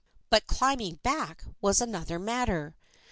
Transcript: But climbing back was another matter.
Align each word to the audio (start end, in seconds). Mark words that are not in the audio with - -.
But 0.31 0.47
climbing 0.47 0.95
back 1.03 1.43
was 1.61 1.79
another 1.79 2.17
matter. 2.17 2.73